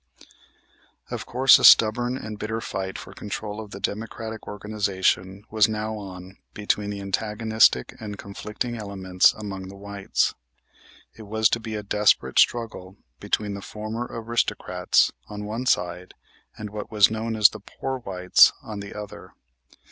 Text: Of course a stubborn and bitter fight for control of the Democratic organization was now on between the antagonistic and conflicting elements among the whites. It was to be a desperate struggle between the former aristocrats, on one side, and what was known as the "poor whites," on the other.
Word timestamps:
Of 1.11 1.27
course 1.27 1.59
a 1.59 1.63
stubborn 1.63 2.17
and 2.17 2.39
bitter 2.39 2.59
fight 2.59 2.97
for 2.97 3.13
control 3.13 3.61
of 3.61 3.69
the 3.69 3.79
Democratic 3.79 4.47
organization 4.47 5.43
was 5.51 5.69
now 5.69 5.93
on 5.95 6.37
between 6.55 6.89
the 6.89 6.99
antagonistic 6.99 7.93
and 7.99 8.17
conflicting 8.17 8.75
elements 8.75 9.31
among 9.33 9.67
the 9.67 9.75
whites. 9.75 10.33
It 11.15 11.27
was 11.27 11.49
to 11.49 11.59
be 11.59 11.75
a 11.75 11.83
desperate 11.83 12.39
struggle 12.39 12.97
between 13.19 13.53
the 13.53 13.61
former 13.61 14.07
aristocrats, 14.09 15.11
on 15.29 15.45
one 15.45 15.67
side, 15.67 16.15
and 16.57 16.71
what 16.71 16.89
was 16.91 17.11
known 17.11 17.35
as 17.35 17.49
the 17.49 17.59
"poor 17.59 17.99
whites," 17.99 18.51
on 18.63 18.79
the 18.79 18.95
other. 18.99 19.35